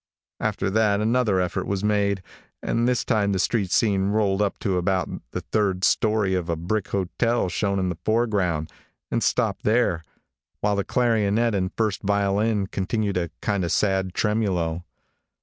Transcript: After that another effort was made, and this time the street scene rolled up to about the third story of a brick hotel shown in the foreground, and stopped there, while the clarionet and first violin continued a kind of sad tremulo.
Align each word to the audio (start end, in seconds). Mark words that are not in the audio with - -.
After 0.39 0.71
that 0.71 0.99
another 0.99 1.39
effort 1.39 1.67
was 1.67 1.83
made, 1.83 2.23
and 2.63 2.87
this 2.87 3.05
time 3.05 3.33
the 3.33 3.37
street 3.37 3.69
scene 3.69 4.07
rolled 4.09 4.41
up 4.41 4.57
to 4.61 4.79
about 4.79 5.07
the 5.29 5.41
third 5.41 5.83
story 5.83 6.33
of 6.33 6.49
a 6.49 6.55
brick 6.55 6.87
hotel 6.87 7.49
shown 7.49 7.77
in 7.77 7.89
the 7.89 7.99
foreground, 8.03 8.71
and 9.11 9.21
stopped 9.21 9.61
there, 9.63 10.03
while 10.59 10.75
the 10.75 10.83
clarionet 10.83 11.53
and 11.53 11.71
first 11.77 12.01
violin 12.01 12.65
continued 12.65 13.15
a 13.17 13.29
kind 13.41 13.63
of 13.63 13.71
sad 13.71 14.15
tremulo. 14.15 14.83